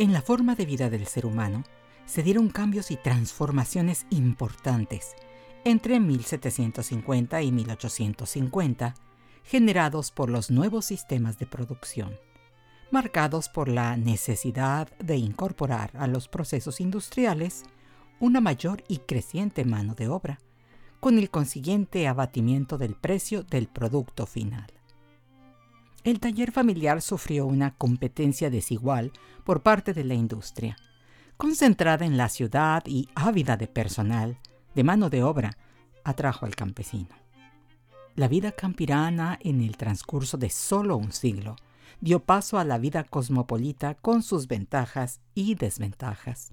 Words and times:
En 0.00 0.14
la 0.14 0.22
forma 0.22 0.54
de 0.54 0.64
vida 0.64 0.88
del 0.88 1.06
ser 1.06 1.26
humano 1.26 1.62
se 2.06 2.22
dieron 2.22 2.48
cambios 2.48 2.90
y 2.90 2.96
transformaciones 2.96 4.06
importantes 4.08 5.14
entre 5.64 6.00
1750 6.00 7.42
y 7.42 7.52
1850, 7.52 8.94
generados 9.44 10.10
por 10.10 10.30
los 10.30 10.50
nuevos 10.50 10.86
sistemas 10.86 11.38
de 11.38 11.44
producción, 11.44 12.16
marcados 12.90 13.50
por 13.50 13.68
la 13.68 13.94
necesidad 13.98 14.88
de 15.00 15.18
incorporar 15.18 15.90
a 15.98 16.06
los 16.06 16.28
procesos 16.28 16.80
industriales 16.80 17.64
una 18.20 18.40
mayor 18.40 18.82
y 18.88 19.00
creciente 19.00 19.66
mano 19.66 19.94
de 19.94 20.08
obra, 20.08 20.40
con 20.98 21.18
el 21.18 21.28
consiguiente 21.28 22.08
abatimiento 22.08 22.78
del 22.78 22.94
precio 22.94 23.42
del 23.42 23.66
producto 23.66 24.24
final. 24.24 24.79
El 26.02 26.18
taller 26.18 26.50
familiar 26.50 27.02
sufrió 27.02 27.44
una 27.46 27.74
competencia 27.74 28.48
desigual 28.48 29.12
por 29.44 29.62
parte 29.62 29.92
de 29.92 30.04
la 30.04 30.14
industria, 30.14 30.76
concentrada 31.36 32.06
en 32.06 32.16
la 32.16 32.28
ciudad 32.30 32.82
y 32.86 33.08
ávida 33.14 33.56
de 33.58 33.66
personal, 33.66 34.38
de 34.74 34.84
mano 34.84 35.10
de 35.10 35.22
obra, 35.22 35.58
atrajo 36.04 36.46
al 36.46 36.56
campesino. 36.56 37.14
La 38.16 38.28
vida 38.28 38.52
campirana 38.52 39.38
en 39.42 39.60
el 39.60 39.76
transcurso 39.76 40.38
de 40.38 40.50
solo 40.50 40.96
un 40.96 41.12
siglo 41.12 41.56
dio 42.00 42.20
paso 42.20 42.58
a 42.58 42.64
la 42.64 42.78
vida 42.78 43.04
cosmopolita 43.04 43.94
con 43.94 44.22
sus 44.22 44.48
ventajas 44.48 45.20
y 45.34 45.54
desventajas. 45.54 46.52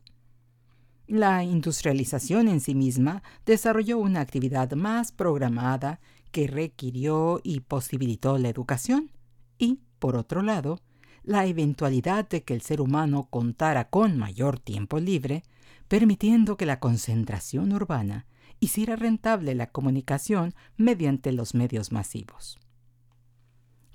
La 1.08 1.44
industrialización 1.45 2.50
en 2.50 2.59
sí 2.59 2.76
misma 2.76 3.23
desarrolló 3.45 3.98
una 3.98 4.20
actividad 4.20 4.73
más 4.73 5.14
programada 5.14 6.02
que 6.32 6.48
requirió 6.48 7.39
y 7.44 7.61
posibilitó 7.61 8.38
la 8.38 8.50
educación, 8.50 9.09
y, 9.58 9.80
por 10.00 10.16
otro 10.16 10.41
lado, 10.41 10.80
la 11.23 11.45
eventualidad 11.45 12.27
de 12.30 12.44
que 12.44 12.53
el 12.53 12.61
ser 12.61 12.80
humano 12.80 13.27
contara 13.30 13.89
con 13.89 14.17
mayor 14.17 14.59
tiempo 14.59 14.99
libre, 14.99 15.44
permitiendo 15.88 16.58
que 16.58 16.66
la 16.66 16.80
concentración 16.80 17.73
urbana 17.73 18.25
hiciera 18.59 18.95
rentable 18.95 19.53
la 19.55 19.67
comunicación 19.67 20.53
mediante 20.77 21.31
los 21.31 21.53
medios 21.53 21.91
masivos. 21.91 22.59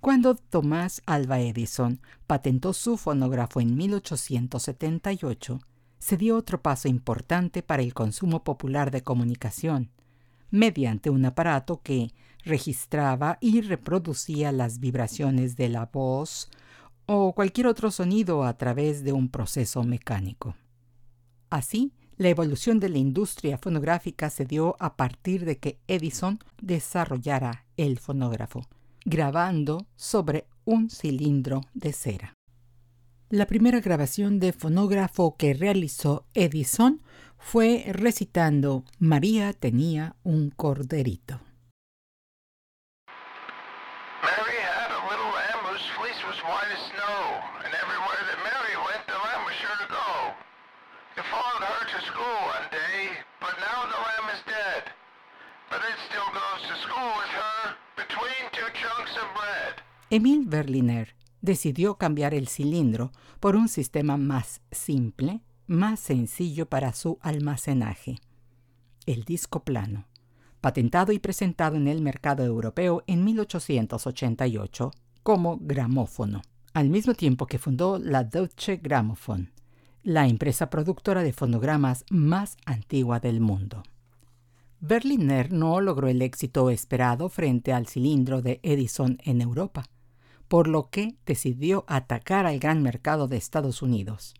Cuando 0.00 0.34
Tomás 0.34 1.00
Alva 1.06 1.40
Edison 1.40 2.00
patentó 2.26 2.72
su 2.72 2.96
fonógrafo 2.96 3.60
en 3.60 3.76
1878, 3.76 5.60
se 6.00 6.16
dio 6.16 6.36
otro 6.36 6.60
paso 6.60 6.88
importante 6.88 7.62
para 7.62 7.82
el 7.82 7.94
consumo 7.94 8.42
popular 8.42 8.90
de 8.90 9.02
comunicación, 9.02 9.90
mediante 10.50 11.08
un 11.08 11.24
aparato 11.24 11.80
que 11.82 12.12
registraba 12.44 13.38
y 13.40 13.60
reproducía 13.60 14.52
las 14.52 14.78
vibraciones 14.78 15.56
de 15.56 15.68
la 15.68 15.86
voz 15.86 16.48
o 17.06 17.34
cualquier 17.34 17.66
otro 17.66 17.90
sonido 17.90 18.44
a 18.44 18.56
través 18.56 19.04
de 19.04 19.12
un 19.12 19.28
proceso 19.28 19.82
mecánico. 19.84 20.56
Así, 21.50 21.92
la 22.16 22.28
evolución 22.28 22.78
de 22.80 22.88
la 22.88 22.98
industria 22.98 23.58
fonográfica 23.58 24.30
se 24.30 24.44
dio 24.44 24.76
a 24.78 24.96
partir 24.96 25.44
de 25.44 25.58
que 25.58 25.80
Edison 25.88 26.38
desarrollara 26.60 27.66
el 27.76 27.98
fonógrafo, 27.98 28.66
grabando 29.04 29.86
sobre 29.96 30.46
un 30.64 30.90
cilindro 30.90 31.62
de 31.74 31.92
cera. 31.92 32.34
La 33.28 33.46
primera 33.46 33.80
grabación 33.80 34.40
de 34.40 34.52
fonógrafo 34.52 35.36
que 35.36 35.54
realizó 35.54 36.26
Edison 36.34 37.00
fue 37.38 37.84
recitando 37.88 38.84
María 38.98 39.52
tenía 39.52 40.16
un 40.22 40.50
corderito. 40.50 41.40
Mary 44.22 44.58
had 44.60 44.92
a 44.92 45.00
little 45.08 45.32
lamb 45.32 45.64
whose 45.64 45.82
fleece 45.98 46.11
was 46.26 46.38
white 46.46 46.70
as 46.70 46.82
snow, 46.94 47.20
and 47.64 47.72
everywhere 47.74 48.22
that 48.30 48.38
Mary 48.46 48.74
went, 48.86 49.02
the 49.10 49.18
lamb 49.18 49.42
was 49.42 49.56
sure 49.58 49.78
to 49.82 49.88
go. 49.90 50.10
It 51.18 51.26
followed 51.34 51.64
her 51.66 51.82
to 51.92 51.98
school 52.06 52.38
one 52.46 52.68
day, 52.70 53.18
but 53.40 53.54
now 53.58 53.90
the 53.90 54.00
lamb 54.06 54.28
is 54.30 54.42
dead. 54.46 54.82
But 55.70 55.82
it 55.82 55.98
still 56.08 56.30
goes 56.30 56.62
to 56.70 56.74
school 56.84 57.10
with 57.18 57.32
her 57.42 57.58
between 57.98 58.42
two 58.54 58.70
chunks 58.78 59.14
of 59.18 59.26
bread. 59.34 59.82
Emil 60.10 60.44
Berliner 60.46 61.16
decidió 61.40 61.98
cambiar 61.98 62.34
el 62.34 62.48
cilindro 62.48 63.10
por 63.40 63.56
un 63.56 63.68
sistema 63.68 64.16
más 64.16 64.60
simple, 64.70 65.40
más 65.66 65.98
sencillo 65.98 66.66
para 66.66 66.92
su 66.92 67.18
almacenaje, 67.20 68.18
el 69.06 69.24
disco 69.24 69.64
plano, 69.64 70.06
patentado 70.60 71.12
y 71.12 71.18
presentado 71.18 71.76
en 71.76 71.88
el 71.88 72.00
mercado 72.00 72.44
europeo 72.44 73.02
en 73.06 73.24
1888 73.24 74.92
como 75.22 75.58
gramófono, 75.60 76.42
al 76.72 76.88
mismo 76.88 77.14
tiempo 77.14 77.46
que 77.46 77.58
fundó 77.58 77.98
la 77.98 78.24
Deutsche 78.24 78.76
Grammophon, 78.76 79.52
la 80.02 80.26
empresa 80.26 80.70
productora 80.70 81.22
de 81.22 81.32
fonogramas 81.32 82.04
más 82.10 82.56
antigua 82.64 83.20
del 83.20 83.40
mundo. 83.40 83.82
Berliner 84.80 85.52
no 85.52 85.80
logró 85.80 86.08
el 86.08 86.22
éxito 86.22 86.68
esperado 86.70 87.28
frente 87.28 87.72
al 87.72 87.86
cilindro 87.86 88.42
de 88.42 88.58
Edison 88.64 89.18
en 89.22 89.40
Europa, 89.40 89.84
por 90.48 90.66
lo 90.66 90.90
que 90.90 91.16
decidió 91.24 91.84
atacar 91.86 92.46
al 92.46 92.58
gran 92.58 92.82
mercado 92.82 93.28
de 93.28 93.36
Estados 93.36 93.80
Unidos. 93.80 94.34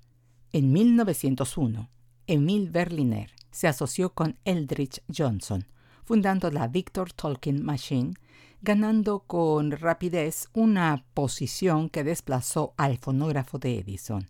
En 0.52 0.72
1901, 0.72 1.88
Emil 2.26 2.70
Berliner 2.70 3.30
se 3.52 3.68
asoció 3.68 4.14
con 4.14 4.36
Eldridge 4.44 5.00
Johnson, 5.16 5.64
fundando 6.04 6.50
la 6.50 6.66
Victor 6.66 7.12
Tolkien 7.12 7.64
Machine, 7.64 8.14
ganando 8.62 9.20
con 9.20 9.72
rapidez 9.72 10.48
una 10.52 11.04
posición 11.14 11.88
que 11.88 12.04
desplazó 12.04 12.74
al 12.76 12.96
fonógrafo 12.96 13.58
de 13.58 13.78
Edison. 13.80 14.28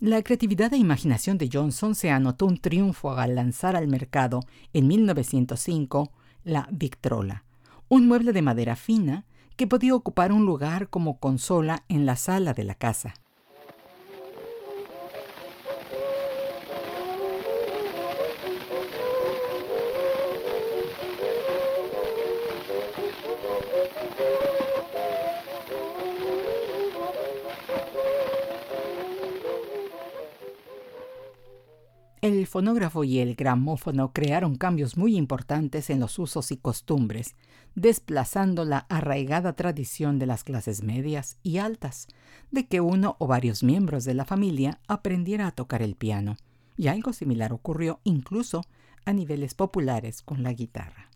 La 0.00 0.22
creatividad 0.22 0.72
e 0.72 0.78
imaginación 0.78 1.38
de 1.38 1.48
Johnson 1.52 1.94
se 1.94 2.10
anotó 2.10 2.46
un 2.46 2.58
triunfo 2.58 3.12
al 3.12 3.34
lanzar 3.34 3.76
al 3.76 3.86
mercado 3.86 4.40
en 4.72 4.88
1905 4.88 6.10
la 6.42 6.68
Victrola, 6.72 7.44
un 7.88 8.08
mueble 8.08 8.32
de 8.32 8.42
madera 8.42 8.76
fina 8.76 9.24
que 9.56 9.66
podía 9.66 9.94
ocupar 9.94 10.32
un 10.32 10.44
lugar 10.46 10.88
como 10.88 11.18
consola 11.20 11.84
en 11.88 12.06
la 12.06 12.16
sala 12.16 12.54
de 12.54 12.64
la 12.64 12.74
casa. 12.74 13.14
El 32.24 32.46
fonógrafo 32.46 33.04
y 33.04 33.18
el 33.18 33.34
gramófono 33.34 34.14
crearon 34.14 34.56
cambios 34.56 34.96
muy 34.96 35.14
importantes 35.14 35.90
en 35.90 36.00
los 36.00 36.18
usos 36.18 36.52
y 36.52 36.56
costumbres, 36.56 37.36
desplazando 37.74 38.64
la 38.64 38.78
arraigada 38.88 39.52
tradición 39.52 40.18
de 40.18 40.24
las 40.24 40.42
clases 40.42 40.82
medias 40.82 41.36
y 41.42 41.58
altas, 41.58 42.08
de 42.50 42.66
que 42.66 42.80
uno 42.80 43.16
o 43.18 43.26
varios 43.26 43.62
miembros 43.62 44.06
de 44.06 44.14
la 44.14 44.24
familia 44.24 44.80
aprendiera 44.88 45.46
a 45.46 45.50
tocar 45.50 45.82
el 45.82 45.96
piano, 45.96 46.38
y 46.78 46.86
algo 46.86 47.12
similar 47.12 47.52
ocurrió 47.52 48.00
incluso 48.04 48.64
a 49.04 49.12
niveles 49.12 49.52
populares 49.52 50.22
con 50.22 50.42
la 50.42 50.54
guitarra. 50.54 51.10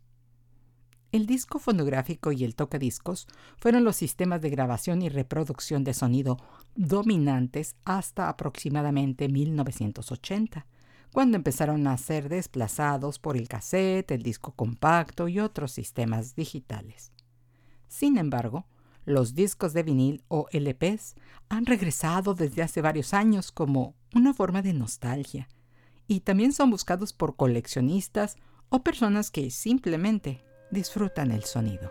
El 1.10 1.24
disco 1.24 1.58
fonográfico 1.58 2.32
y 2.32 2.44
el 2.44 2.54
tocadiscos 2.54 3.28
fueron 3.56 3.82
los 3.82 3.96
sistemas 3.96 4.42
de 4.42 4.50
grabación 4.50 5.00
y 5.00 5.08
reproducción 5.08 5.84
de 5.84 5.94
sonido 5.94 6.36
dominantes 6.74 7.76
hasta 7.86 8.28
aproximadamente 8.28 9.30
1980 9.30 10.66
cuando 11.12 11.36
empezaron 11.36 11.86
a 11.86 11.96
ser 11.96 12.28
desplazados 12.28 13.18
por 13.18 13.36
el 13.36 13.48
cassette, 13.48 14.10
el 14.10 14.22
disco 14.22 14.52
compacto 14.52 15.28
y 15.28 15.40
otros 15.40 15.72
sistemas 15.72 16.34
digitales. 16.34 17.12
Sin 17.88 18.18
embargo, 18.18 18.66
los 19.04 19.34
discos 19.34 19.72
de 19.72 19.82
vinil 19.82 20.22
o 20.28 20.46
LPs 20.52 21.14
han 21.48 21.64
regresado 21.64 22.34
desde 22.34 22.62
hace 22.62 22.82
varios 22.82 23.14
años 23.14 23.52
como 23.52 23.94
una 24.14 24.34
forma 24.34 24.60
de 24.60 24.74
nostalgia 24.74 25.48
y 26.06 26.20
también 26.20 26.52
son 26.52 26.70
buscados 26.70 27.12
por 27.12 27.36
coleccionistas 27.36 28.36
o 28.68 28.82
personas 28.82 29.30
que 29.30 29.50
simplemente 29.50 30.44
disfrutan 30.70 31.30
el 31.32 31.44
sonido. 31.44 31.90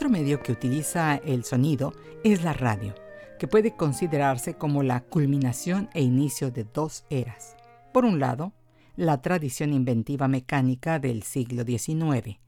Otro 0.00 0.08
medio 0.08 0.42
que 0.42 0.52
utiliza 0.52 1.16
el 1.16 1.44
sonido 1.44 1.92
es 2.24 2.42
la 2.42 2.54
radio, 2.54 2.94
que 3.38 3.46
puede 3.46 3.76
considerarse 3.76 4.54
como 4.54 4.82
la 4.82 5.02
culminación 5.02 5.90
e 5.92 6.00
inicio 6.00 6.50
de 6.50 6.64
dos 6.64 7.04
eras. 7.10 7.54
Por 7.92 8.06
un 8.06 8.18
lado, 8.18 8.54
la 8.96 9.20
tradición 9.20 9.74
inventiva 9.74 10.26
mecánica 10.26 10.98
del 10.98 11.22
siglo 11.22 11.64
XIX, 11.64 12.38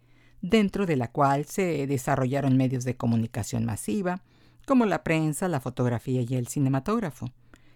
dentro 0.41 0.87
de 0.87 0.97
la 0.97 1.09
cual 1.13 1.45
se 1.45 1.87
desarrollaron 1.87 2.57
medios 2.57 2.85
de 2.85 2.97
comunicación 2.97 3.67
masiva, 3.67 4.23
como 4.67 4.87
la 4.87 5.05
prensa, 5.05 5.47
la 5.47 5.61
fotografía 5.61 6.23
y 6.23 6.37
el 6.37 6.49
cinematógrafo. 6.49 7.27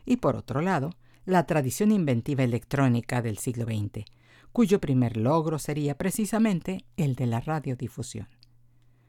Y 0.06 0.17
por 0.17 0.37
otro 0.37 0.62
lado, 0.62 0.94
la 1.26 1.44
tradición 1.44 1.93
inventiva 1.93 2.44
electrónica 2.44 3.20
del 3.20 3.37
siglo 3.37 3.67
XX, 3.67 4.06
cuyo 4.52 4.81
primer 4.81 5.19
logro 5.19 5.58
sería 5.58 5.99
precisamente 5.99 6.87
el 6.96 7.14
de 7.14 7.26
la 7.26 7.40
radiodifusión. 7.40 8.26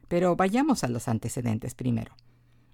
Pero 0.07 0.35
vayamos 0.35 0.83
a 0.83 0.87
los 0.87 1.07
antecedentes 1.07 1.75
primero. 1.75 2.15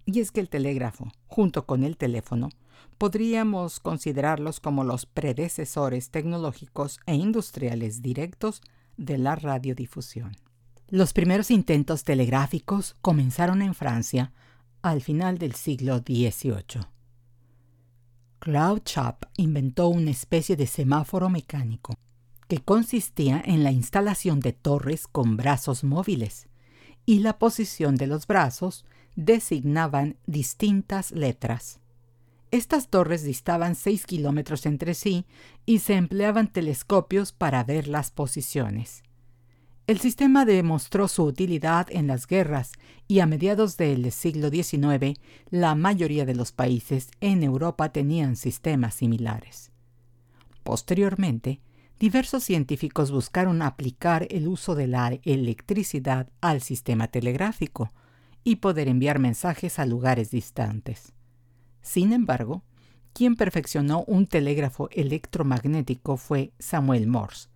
Y 0.05 0.19
es 0.19 0.31
que 0.31 0.39
el 0.39 0.49
telégrafo, 0.49 1.11
junto 1.27 1.65
con 1.65 1.83
el 1.83 1.97
teléfono, 1.97 2.49
podríamos 2.97 3.79
considerarlos 3.79 4.59
como 4.59 4.83
los 4.83 5.05
predecesores 5.05 6.09
tecnológicos 6.09 6.99
e 7.05 7.15
industriales 7.15 8.01
directos 8.01 8.61
de 8.97 9.17
la 9.17 9.35
radiodifusión. 9.35 10.35
Los 10.89 11.13
primeros 11.13 11.49
intentos 11.49 12.03
telegráficos 12.03 12.95
comenzaron 13.01 13.61
en 13.61 13.73
Francia 13.73 14.31
al 14.81 15.01
final 15.01 15.37
del 15.37 15.55
siglo 15.55 15.99
XVIII. 15.99 16.85
Claude 18.39 18.81
Chap 18.83 19.23
inventó 19.37 19.87
una 19.87 20.11
especie 20.11 20.57
de 20.57 20.67
semáforo 20.67 21.29
mecánico 21.29 21.95
que 22.49 22.59
consistía 22.59 23.41
en 23.45 23.63
la 23.63 23.71
instalación 23.71 24.41
de 24.41 24.51
torres 24.51 25.07
con 25.07 25.37
brazos 25.37 25.85
móviles 25.85 26.47
y 27.05 27.19
la 27.19 27.37
posición 27.37 27.95
de 27.95 28.07
los 28.07 28.27
brazos 28.27 28.85
designaban 29.15 30.17
distintas 30.25 31.11
letras. 31.11 31.79
Estas 32.51 32.89
torres 32.89 33.23
distaban 33.23 33.75
6 33.75 34.05
kilómetros 34.05 34.65
entre 34.65 34.93
sí 34.93 35.25
y 35.65 35.79
se 35.79 35.95
empleaban 35.95 36.51
telescopios 36.51 37.31
para 37.31 37.63
ver 37.63 37.87
las 37.87 38.11
posiciones. 38.11 39.03
El 39.85 39.99
sistema 39.99 40.45
demostró 40.45 41.09
su 41.09 41.23
utilidad 41.23 41.87
en 41.89 42.07
las 42.07 42.25
guerras 42.25 42.71
y 43.07 43.19
a 43.19 43.25
mediados 43.25 43.75
del 43.75 44.11
siglo 44.11 44.49
XIX 44.49 45.19
la 45.49 45.75
mayoría 45.75 46.25
de 46.25 46.35
los 46.35 46.53
países 46.53 47.09
en 47.19 47.43
Europa 47.43 47.91
tenían 47.91 48.37
sistemas 48.37 48.95
similares. 48.95 49.71
Posteriormente, 50.63 51.59
diversos 51.99 52.43
científicos 52.43 53.11
buscaron 53.11 53.61
aplicar 53.61 54.27
el 54.29 54.47
uso 54.47 54.75
de 54.75 54.87
la 54.87 55.19
electricidad 55.23 56.29
al 56.41 56.61
sistema 56.61 57.07
telegráfico 57.07 57.91
y 58.43 58.57
poder 58.57 58.87
enviar 58.87 59.19
mensajes 59.19 59.79
a 59.79 59.85
lugares 59.85 60.31
distantes. 60.31 61.13
Sin 61.81 62.13
embargo, 62.13 62.63
quien 63.13 63.35
perfeccionó 63.35 64.03
un 64.07 64.27
telégrafo 64.27 64.89
electromagnético 64.91 66.17
fue 66.17 66.53
Samuel 66.59 67.07
Morse, 67.07 67.49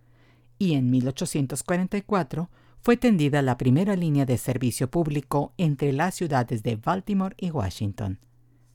y 0.58 0.74
en 0.74 0.90
1844 0.90 2.50
fue 2.80 2.96
tendida 2.96 3.42
la 3.42 3.58
primera 3.58 3.96
línea 3.96 4.24
de 4.24 4.38
servicio 4.38 4.90
público 4.90 5.52
entre 5.56 5.92
las 5.92 6.14
ciudades 6.14 6.62
de 6.62 6.76
Baltimore 6.76 7.34
y 7.38 7.50
Washington. 7.50 8.20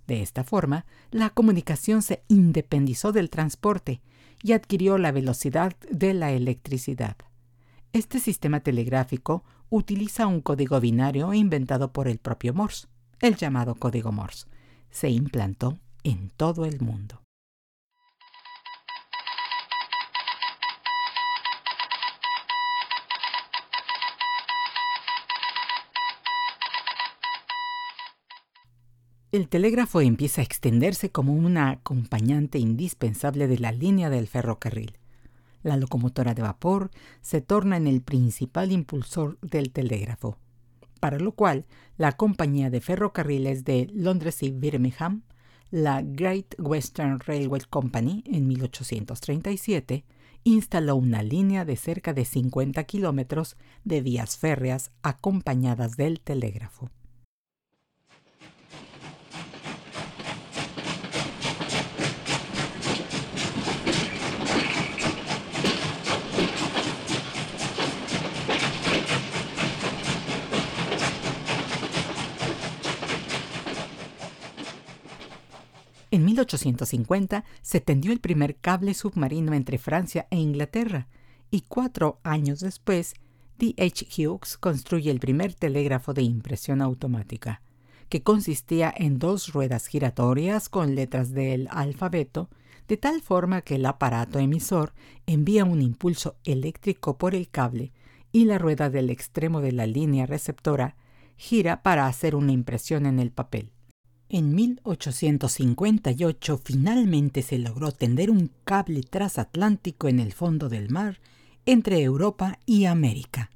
De 0.08 0.22
esta 0.22 0.44
forma, 0.44 0.86
la 1.12 1.30
comunicación 1.30 2.02
se 2.02 2.24
independizó 2.28 3.12
del 3.14 3.30
transporte 3.30 4.02
y 4.44 4.52
adquirió 4.52 4.98
la 4.98 5.12
velocidad 5.12 5.74
de 5.90 6.14
la 6.14 6.32
electricidad. 6.32 7.16
Este 7.94 8.20
sistema 8.20 8.60
telegráfico 8.60 9.44
utiliza 9.70 10.28
un 10.28 10.42
código 10.42 10.80
binario 10.80 11.34
inventado 11.34 11.94
por 11.94 12.08
el 12.08 12.20
propio 12.20 12.54
Morse, 12.54 12.88
el 13.22 13.38
llamado 13.38 13.76
código 13.76 14.12
Morse. 14.12 14.48
Se 14.92 15.10
implantó 15.10 15.80
en 16.04 16.30
todo 16.30 16.66
el 16.66 16.82
mundo. 16.82 17.23
El 29.34 29.50
telégrafo 29.50 30.00
empieza 30.00 30.42
a 30.42 30.44
extenderse 30.44 31.10
como 31.10 31.34
una 31.34 31.72
acompañante 31.72 32.60
indispensable 32.60 33.48
de 33.48 33.58
la 33.58 33.72
línea 33.72 34.12
del 34.12 34.28
ferrocarril. 34.28 35.00
La 35.64 35.76
locomotora 35.76 36.36
de 36.36 36.44
vapor 36.44 36.92
se 37.24 37.42
torna 37.42 37.78
en 37.78 37.88
el 37.88 38.04
principal 38.04 38.72
impulsor 38.72 39.40
del 39.42 39.72
telégrafo, 39.72 40.38
para 41.00 41.18
lo 41.18 41.32
cual 41.32 41.66
la 41.98 42.12
compañía 42.12 42.70
de 42.70 42.80
ferrocarriles 42.80 43.64
de 43.64 43.90
Londres 43.92 44.44
y 44.44 44.52
Birmingham, 44.52 45.24
la 45.72 46.04
Great 46.04 46.54
Western 46.60 47.20
Railway 47.20 47.62
Company, 47.68 48.24
en 48.28 48.48
1837, 48.48 50.06
instaló 50.44 50.96
una 50.96 51.24
línea 51.24 51.66
de 51.66 51.76
cerca 51.76 52.14
de 52.14 52.26
50 52.26 52.84
kilómetros 52.84 53.58
de 53.84 54.02
vías 54.02 54.38
férreas 54.38 54.92
acompañadas 55.02 55.98
del 55.98 56.20
telégrafo. 56.20 56.92
En 76.14 76.26
1850 76.26 77.44
se 77.64 77.82
tendió 77.82 78.12
el 78.12 78.20
primer 78.20 78.56
cable 78.58 78.94
submarino 78.94 79.56
entre 79.56 79.80
Francia 79.80 80.28
e 80.30 80.38
Inglaterra 80.38 81.08
y 81.50 81.62
cuatro 81.62 82.20
años 82.22 82.60
después 82.60 83.16
D. 83.58 83.74
H. 83.80 84.06
Hughes 84.16 84.60
construye 84.60 85.10
el 85.10 85.20
primer 85.20 85.56
telégrafo 85.56 86.14
de 86.14 86.22
impresión 86.22 86.84
automática, 86.84 87.64
que 88.10 88.22
consistía 88.22 88.94
en 88.96 89.18
dos 89.18 89.54
ruedas 89.54 89.88
giratorias 89.88 90.70
con 90.70 90.94
letras 90.94 91.32
del 91.32 91.68
alfabeto, 91.72 92.48
de 92.88 92.98
tal 92.98 93.24
forma 93.24 93.64
que 93.64 93.78
el 93.78 93.86
aparato 93.88 94.38
emisor 94.38 94.94
envía 95.26 95.66
un 95.66 95.82
impulso 95.82 96.36
eléctrico 96.44 97.18
por 97.18 97.34
el 97.34 97.50
cable 97.50 97.92
y 98.32 98.46
la 98.46 98.60
rueda 98.60 98.92
del 98.92 99.10
extremo 99.10 99.62
de 99.62 99.72
la 99.72 99.88
línea 99.88 100.28
receptora 100.28 100.96
gira 101.38 101.82
para 101.82 102.06
hacer 102.06 102.36
una 102.36 102.52
impresión 102.52 103.08
en 103.08 103.20
el 103.20 103.32
papel. 103.32 103.72
En 104.30 104.56
1858 104.56 106.62
finalmente 106.64 107.42
se 107.42 107.60
logró 107.60 107.92
tender 107.92 108.32
un 108.32 108.50
cable 108.64 109.04
transatlántico 109.04 110.08
en 110.08 110.20
el 110.20 110.34
fondo 110.34 110.70
del 110.70 110.90
mar 110.90 111.20
entre 111.66 112.02
Europa 112.02 112.60
y 112.66 112.86
América. 112.86 113.50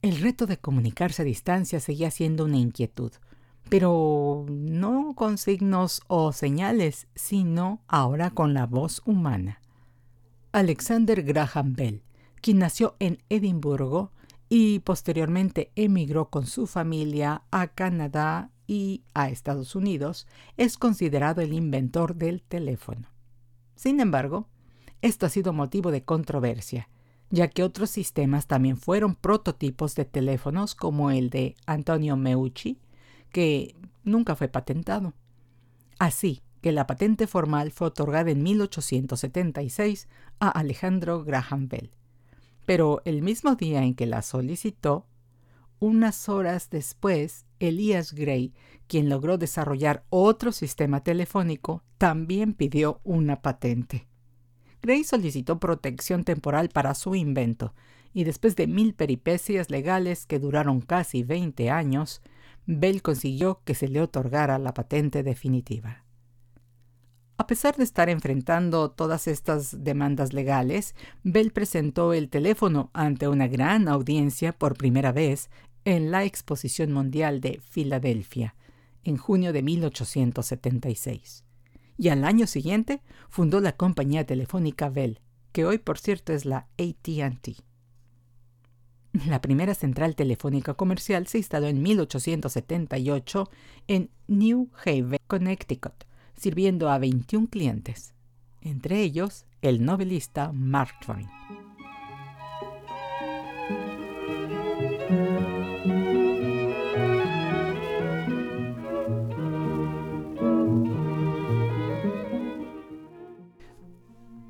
El 0.00 0.20
reto 0.20 0.46
de 0.46 0.56
comunicarse 0.56 1.22
a 1.22 1.24
distancia 1.24 1.80
seguía 1.80 2.10
siendo 2.10 2.44
una 2.44 2.56
inquietud 2.56 3.12
pero 3.68 4.46
no 4.48 5.14
con 5.14 5.38
signos 5.38 6.02
o 6.06 6.32
señales, 6.32 7.06
sino 7.14 7.82
ahora 7.86 8.30
con 8.30 8.54
la 8.54 8.66
voz 8.66 9.02
humana. 9.04 9.60
Alexander 10.52 11.22
Graham 11.22 11.74
Bell, 11.74 12.02
quien 12.40 12.58
nació 12.58 12.96
en 12.98 13.22
Edimburgo 13.28 14.12
y 14.48 14.78
posteriormente 14.80 15.70
emigró 15.74 16.30
con 16.30 16.46
su 16.46 16.66
familia 16.66 17.42
a 17.50 17.68
Canadá 17.68 18.50
y 18.66 19.02
a 19.14 19.28
Estados 19.28 19.74
Unidos, 19.74 20.26
es 20.56 20.78
considerado 20.78 21.42
el 21.42 21.52
inventor 21.52 22.14
del 22.16 22.42
teléfono. 22.42 23.08
Sin 23.76 24.00
embargo, 24.00 24.48
esto 25.02 25.26
ha 25.26 25.28
sido 25.28 25.52
motivo 25.52 25.90
de 25.90 26.02
controversia, 26.02 26.88
ya 27.30 27.48
que 27.48 27.62
otros 27.62 27.90
sistemas 27.90 28.46
también 28.46 28.78
fueron 28.78 29.14
prototipos 29.14 29.94
de 29.94 30.06
teléfonos 30.06 30.74
como 30.74 31.10
el 31.10 31.30
de 31.30 31.54
Antonio 31.66 32.16
Meucci, 32.16 32.78
que 33.30 33.76
nunca 34.04 34.36
fue 34.36 34.48
patentado. 34.48 35.14
Así 35.98 36.42
que 36.60 36.72
la 36.72 36.86
patente 36.86 37.26
formal 37.26 37.70
fue 37.70 37.88
otorgada 37.88 38.30
en 38.30 38.42
1876 38.42 40.08
a 40.40 40.48
Alejandro 40.48 41.24
Graham 41.24 41.68
Bell. 41.68 41.90
Pero 42.66 43.00
el 43.04 43.22
mismo 43.22 43.54
día 43.54 43.82
en 43.84 43.94
que 43.94 44.06
la 44.06 44.22
solicitó, 44.22 45.06
unas 45.80 46.28
horas 46.28 46.70
después, 46.70 47.46
Elias 47.60 48.12
Gray, 48.12 48.52
quien 48.88 49.08
logró 49.08 49.38
desarrollar 49.38 50.04
otro 50.10 50.52
sistema 50.52 51.02
telefónico, 51.02 51.84
también 51.98 52.54
pidió 52.54 53.00
una 53.04 53.40
patente. 53.42 54.08
Gray 54.82 55.04
solicitó 55.04 55.58
protección 55.58 56.24
temporal 56.24 56.68
para 56.68 56.94
su 56.94 57.14
invento, 57.14 57.74
y 58.12 58.24
después 58.24 58.56
de 58.56 58.66
mil 58.66 58.94
peripecias 58.94 59.70
legales 59.70 60.26
que 60.26 60.38
duraron 60.38 60.80
casi 60.80 61.22
20 61.22 61.70
años, 61.70 62.22
Bell 62.70 63.00
consiguió 63.00 63.62
que 63.64 63.74
se 63.74 63.88
le 63.88 64.02
otorgara 64.02 64.58
la 64.58 64.74
patente 64.74 65.22
definitiva. 65.22 66.04
A 67.38 67.46
pesar 67.46 67.74
de 67.76 67.84
estar 67.84 68.10
enfrentando 68.10 68.90
todas 68.90 69.26
estas 69.26 69.82
demandas 69.82 70.34
legales, 70.34 70.94
Bell 71.22 71.50
presentó 71.50 72.12
el 72.12 72.28
teléfono 72.28 72.90
ante 72.92 73.26
una 73.26 73.48
gran 73.48 73.88
audiencia 73.88 74.52
por 74.52 74.76
primera 74.76 75.12
vez 75.12 75.48
en 75.86 76.10
la 76.10 76.24
Exposición 76.24 76.92
Mundial 76.92 77.40
de 77.40 77.58
Filadelfia, 77.70 78.54
en 79.02 79.16
junio 79.16 79.54
de 79.54 79.62
1876. 79.62 81.46
Y 81.96 82.10
al 82.10 82.22
año 82.22 82.46
siguiente 82.46 83.00
fundó 83.30 83.60
la 83.60 83.76
compañía 83.76 84.26
telefónica 84.26 84.90
Bell, 84.90 85.22
que 85.52 85.64
hoy 85.64 85.78
por 85.78 85.98
cierto 85.98 86.34
es 86.34 86.44
la 86.44 86.68
ATT. 86.76 87.64
La 89.26 89.40
primera 89.40 89.74
central 89.74 90.14
telefónica 90.14 90.74
comercial 90.74 91.26
se 91.26 91.38
instaló 91.38 91.66
en 91.66 91.82
1878 91.82 93.50
en 93.88 94.10
New 94.28 94.70
Haven, 94.84 95.18
Connecticut, 95.26 96.04
sirviendo 96.36 96.88
a 96.88 96.98
21 96.98 97.48
clientes, 97.48 98.14
entre 98.60 99.00
ellos 99.00 99.46
el 99.60 99.84
novelista 99.84 100.52
Mark 100.52 100.92
Twain. 101.04 101.26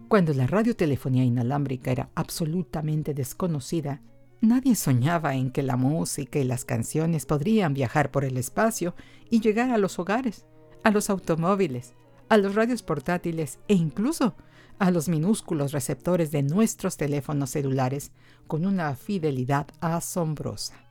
Cuando 0.09 0.33
la 0.35 0.47
radiotelefonía 0.47 1.25
inalámbrica 1.25 1.91
era 1.91 2.11
absolutamente 2.15 3.15
desconocida, 3.15 4.03
Nadie 4.41 4.77
soñaba 4.77 5.35
en 5.35 5.51
que 5.51 5.65
la 5.65 5.77
música 5.77 6.39
y 6.39 6.45
las 6.45 6.65
canciones 6.65 7.27
podrían 7.27 7.75
viajar 7.75 8.13
por 8.13 8.25
el 8.25 8.37
espacio 8.37 8.95
y 9.29 9.41
llegar 9.41 9.71
a 9.71 9.79
los 9.79 9.99
hogares, 9.99 10.47
a 10.85 10.93
los 10.93 11.11
automóviles, 11.11 11.95
a 12.29 12.37
los 12.37 12.55
radios 12.55 12.83
portátiles 12.83 13.59
e 13.67 13.75
incluso 13.75 14.37
a 14.79 14.93
los 14.93 15.09
minúsculos 15.09 15.73
receptores 15.73 16.31
de 16.31 16.45
nuestros 16.45 16.97
teléfonos 16.97 17.51
celulares 17.51 18.13
con 18.47 18.65
una 18.65 18.95
fidelidad 18.95 19.67
asombrosa. 19.81 20.85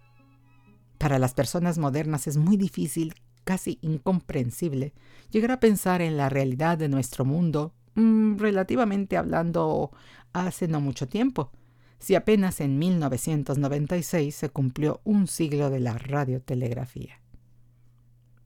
Para 0.98 1.18
las 1.18 1.34
personas 1.34 1.78
modernas 1.78 2.28
es 2.28 2.36
muy 2.36 2.58
difícil, 2.58 3.14
casi 3.46 3.80
incomprensible, 3.82 4.94
llegar 5.32 5.52
a 5.52 5.62
pensar 5.62 6.02
en 6.02 6.18
la 6.18 6.28
realidad 6.28 6.78
de 6.78 6.90
nuestro 6.90 7.24
mundo, 7.24 7.74
mm, 7.96 8.40
relativamente 8.40 9.16
hablando, 9.16 9.92
hace 10.34 10.68
no 10.68 10.82
mucho 10.82 11.08
tiempo 11.08 11.52
si 12.00 12.16
apenas 12.16 12.62
en 12.62 12.78
1996 12.78 14.36
se 14.36 14.50
cumplió 14.50 15.02
un 15.04 15.28
siglo 15.28 15.70
de 15.70 15.80
la 15.80 15.98
radiotelegrafía. 15.98 17.22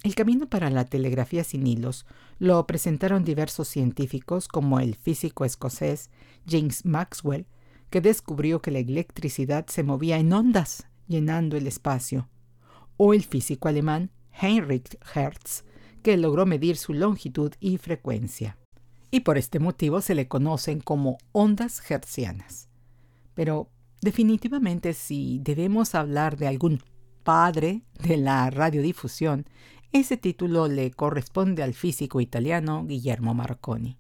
El 0.03 0.15
camino 0.15 0.49
para 0.49 0.71
la 0.71 0.85
telegrafía 0.85 1.43
sin 1.43 1.67
hilos 1.67 2.07
lo 2.39 2.65
presentaron 2.65 3.23
diversos 3.23 3.67
científicos 3.67 4.47
como 4.47 4.79
el 4.79 4.95
físico 4.95 5.45
escocés 5.45 6.09
James 6.47 6.85
Maxwell, 6.85 7.45
que 7.91 8.01
descubrió 8.01 8.61
que 8.61 8.71
la 8.71 8.79
electricidad 8.79 9.67
se 9.67 9.83
movía 9.83 10.17
en 10.17 10.33
ondas 10.33 10.87
llenando 11.07 11.57
el 11.57 11.67
espacio, 11.67 12.29
o 12.97 13.13
el 13.13 13.23
físico 13.23 13.67
alemán 13.67 14.11
Heinrich 14.41 14.97
Hertz, 15.13 15.65
que 16.01 16.17
logró 16.17 16.47
medir 16.47 16.77
su 16.77 16.93
longitud 16.93 17.53
y 17.59 17.77
frecuencia. 17.77 18.57
Y 19.11 19.19
por 19.19 19.37
este 19.37 19.59
motivo 19.59 20.01
se 20.01 20.15
le 20.15 20.27
conocen 20.27 20.79
como 20.79 21.17
ondas 21.31 21.79
hertzianas. 21.91 22.70
Pero 23.33 23.69
definitivamente 24.01 24.93
si 24.93 25.39
debemos 25.43 25.95
hablar 25.95 26.37
de 26.37 26.47
algún 26.47 26.81
padre 27.23 27.83
de 28.03 28.17
la 28.17 28.49
radiodifusión, 28.49 29.45
ese 29.91 30.17
título 30.17 30.67
le 30.67 30.91
corresponde 30.91 31.63
al 31.63 31.73
físico 31.73 32.21
italiano 32.21 32.85
Guillermo 32.85 33.33
Marconi, 33.33 33.97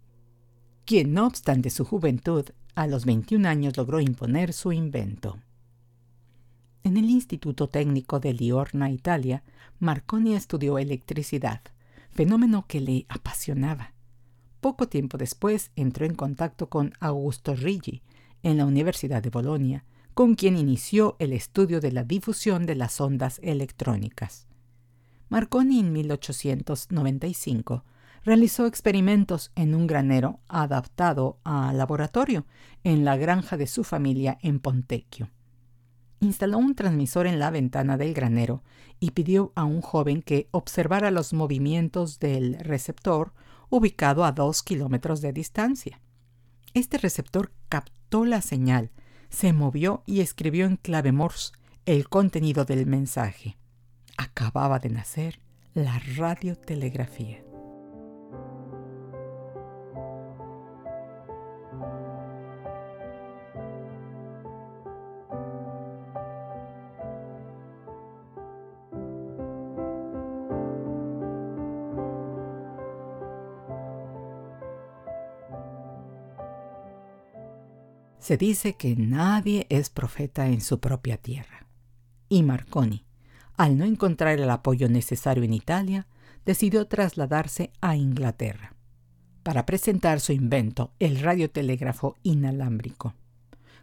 quien 0.85 1.13
no 1.13 1.27
obstante 1.27 1.69
su 1.69 1.85
juventud, 1.85 2.45
a 2.75 2.87
los 2.87 3.05
21 3.05 3.47
años 3.47 3.75
logró 3.75 3.99
imponer 3.99 4.53
su 4.53 4.71
invento. 4.71 5.39
En 6.83 6.97
el 6.97 7.09
Instituto 7.09 7.67
Técnico 7.67 8.19
de 8.19 8.33
Liorna, 8.33 8.89
Italia, 8.89 9.43
Marconi 9.79 10.35
estudió 10.35 10.79
electricidad, 10.79 11.61
fenómeno 12.09 12.65
que 12.67 12.79
le 12.79 13.05
apasionaba. 13.09 13.93
Poco 14.61 14.87
tiempo 14.87 15.17
después 15.17 15.71
entró 15.75 16.05
en 16.05 16.15
contacto 16.15 16.69
con 16.69 16.93
Augusto 16.99 17.55
Riggi, 17.55 18.01
en 18.43 18.57
la 18.57 18.65
Universidad 18.65 19.21
de 19.21 19.29
Bolonia, 19.29 19.85
con 20.13 20.35
quien 20.35 20.57
inició 20.57 21.15
el 21.19 21.33
estudio 21.33 21.79
de 21.79 21.91
la 21.91 22.03
difusión 22.03 22.65
de 22.65 22.75
las 22.75 22.99
ondas 22.99 23.39
electrónicas. 23.43 24.47
Marconi 25.29 25.79
en 25.79 25.93
1895 25.93 27.85
realizó 28.23 28.67
experimentos 28.67 29.51
en 29.55 29.73
un 29.73 29.87
granero 29.87 30.39
adaptado 30.47 31.39
a 31.43 31.73
laboratorio 31.73 32.45
en 32.83 33.05
la 33.05 33.17
granja 33.17 33.57
de 33.57 33.67
su 33.67 33.83
familia 33.83 34.37
en 34.41 34.59
Pontecchio. 34.59 35.29
Instaló 36.19 36.59
un 36.59 36.75
transmisor 36.75 37.25
en 37.25 37.39
la 37.39 37.49
ventana 37.49 37.97
del 37.97 38.13
granero 38.13 38.61
y 38.99 39.11
pidió 39.11 39.51
a 39.55 39.63
un 39.63 39.81
joven 39.81 40.21
que 40.21 40.47
observara 40.51 41.09
los 41.09 41.33
movimientos 41.33 42.19
del 42.19 42.59
receptor 42.59 43.33
ubicado 43.69 44.23
a 44.23 44.31
dos 44.31 44.61
kilómetros 44.61 45.21
de 45.21 45.33
distancia. 45.33 45.99
Este 46.73 46.97
receptor 46.97 47.51
captó 47.69 48.25
la 48.25 48.41
señal, 48.41 48.91
se 49.29 49.53
movió 49.53 50.03
y 50.05 50.21
escribió 50.21 50.65
en 50.65 50.77
clave 50.77 51.11
Morse 51.11 51.51
el 51.85 52.07
contenido 52.07 52.65
del 52.65 52.85
mensaje. 52.85 53.57
Acababa 54.17 54.79
de 54.79 54.89
nacer 54.89 55.39
la 55.73 55.99
radiotelegrafía. 56.15 57.43
Se 78.21 78.37
dice 78.37 78.75
que 78.75 78.95
nadie 78.95 79.65
es 79.69 79.89
profeta 79.89 80.47
en 80.47 80.61
su 80.61 80.79
propia 80.79 81.17
tierra. 81.17 81.65
Y 82.29 82.43
Marconi, 82.43 83.03
al 83.57 83.79
no 83.79 83.83
encontrar 83.83 84.39
el 84.39 84.49
apoyo 84.51 84.87
necesario 84.89 85.43
en 85.43 85.55
Italia, 85.55 86.07
decidió 86.45 86.85
trasladarse 86.85 87.71
a 87.81 87.95
Inglaterra 87.95 88.75
para 89.41 89.65
presentar 89.65 90.19
su 90.19 90.33
invento, 90.33 90.91
el 90.99 91.19
radiotelégrafo 91.19 92.15
inalámbrico. 92.21 93.15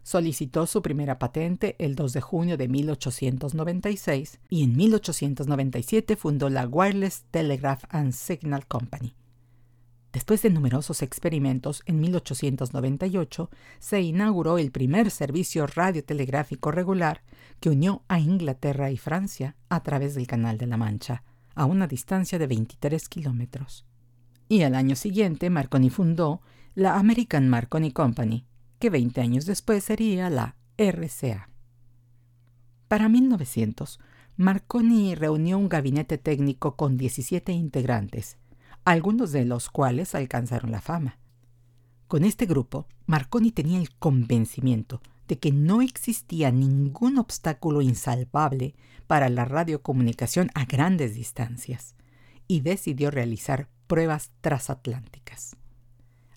Solicitó 0.04 0.66
su 0.66 0.82
primera 0.82 1.18
patente 1.18 1.74
el 1.80 1.96
2 1.96 2.12
de 2.12 2.20
junio 2.20 2.56
de 2.56 2.68
1896 2.68 4.38
y 4.48 4.62
en 4.62 4.76
1897 4.76 6.14
fundó 6.14 6.48
la 6.48 6.64
Wireless 6.68 7.24
Telegraph 7.32 7.82
and 7.88 8.12
Signal 8.12 8.66
Company, 8.66 9.16
Después 10.12 10.40
de 10.42 10.50
numerosos 10.50 11.02
experimentos, 11.02 11.82
en 11.84 12.00
1898 12.00 13.50
se 13.78 14.00
inauguró 14.00 14.56
el 14.58 14.70
primer 14.70 15.10
servicio 15.10 15.66
radiotelegráfico 15.66 16.70
regular 16.70 17.22
que 17.60 17.68
unió 17.68 18.02
a 18.08 18.18
Inglaterra 18.18 18.90
y 18.90 18.96
Francia 18.96 19.56
a 19.68 19.82
través 19.82 20.14
del 20.14 20.26
Canal 20.26 20.56
de 20.56 20.66
la 20.66 20.78
Mancha, 20.78 21.24
a 21.54 21.66
una 21.66 21.86
distancia 21.86 22.38
de 22.38 22.46
23 22.46 23.08
kilómetros. 23.08 23.84
Y 24.48 24.62
al 24.62 24.74
año 24.74 24.96
siguiente 24.96 25.50
Marconi 25.50 25.90
fundó 25.90 26.40
la 26.74 26.96
American 26.96 27.48
Marconi 27.48 27.92
Company, 27.92 28.46
que 28.78 28.88
20 28.88 29.20
años 29.20 29.44
después 29.44 29.84
sería 29.84 30.30
la 30.30 30.56
RCA. 30.78 31.50
Para 32.86 33.08
1900, 33.10 34.00
Marconi 34.36 35.14
reunió 35.14 35.58
un 35.58 35.68
gabinete 35.68 36.16
técnico 36.16 36.76
con 36.76 36.96
17 36.96 37.52
integrantes, 37.52 38.38
algunos 38.84 39.32
de 39.32 39.44
los 39.44 39.68
cuales 39.70 40.14
alcanzaron 40.14 40.70
la 40.70 40.80
fama. 40.80 41.18
Con 42.06 42.24
este 42.24 42.46
grupo, 42.46 42.86
Marconi 43.06 43.52
tenía 43.52 43.78
el 43.78 43.94
convencimiento 43.96 45.02
de 45.28 45.38
que 45.38 45.52
no 45.52 45.82
existía 45.82 46.50
ningún 46.50 47.18
obstáculo 47.18 47.82
insalvable 47.82 48.74
para 49.06 49.28
la 49.28 49.44
radiocomunicación 49.44 50.50
a 50.54 50.64
grandes 50.64 51.14
distancias 51.14 51.94
y 52.46 52.60
decidió 52.60 53.10
realizar 53.10 53.68
pruebas 53.86 54.30
transatlánticas. 54.40 55.56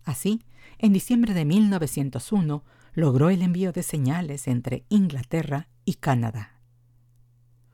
Así, 0.04 0.44
en 0.78 0.94
diciembre 0.94 1.34
de 1.34 1.46
1901 1.46 2.64
logró 2.94 3.30
el 3.30 3.42
envío 3.42 3.72
de 3.72 3.84
señales 3.84 4.48
entre 4.48 4.86
Inglaterra 4.90 5.70
y 5.86 5.96
Canadá. 5.96 6.60